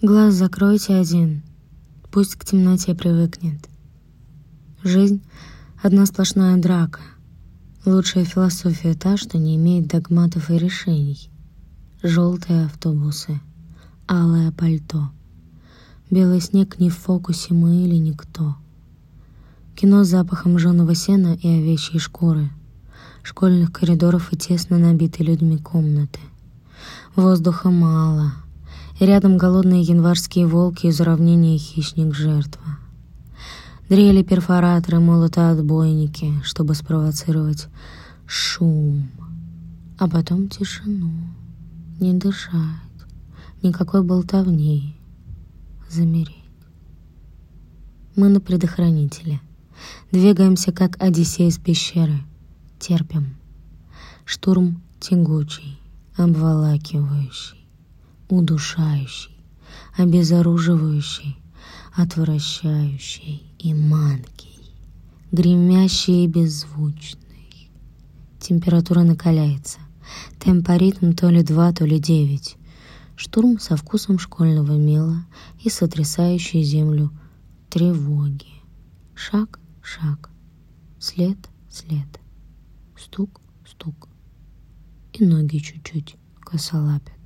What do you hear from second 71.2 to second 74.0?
ли два, то ли девять. Штурм со